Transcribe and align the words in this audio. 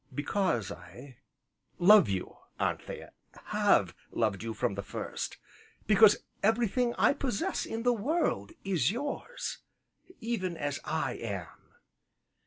"Because 0.11 0.71
I 0.71 1.19
love 1.77 2.09
you, 2.09 2.35
Anthea, 2.59 3.11
have 3.43 3.95
loved 4.09 4.41
you 4.41 4.51
from 4.55 4.73
the 4.73 4.81
first. 4.81 5.37
Because 5.85 6.23
everything 6.41 6.95
I 6.97 7.13
possess 7.13 7.67
in 7.67 7.83
this 7.83 7.93
world 7.93 8.51
is 8.63 8.91
yours 8.91 9.59
even 10.19 10.57
as 10.57 10.79
I 10.85 11.11
am." 11.17 11.75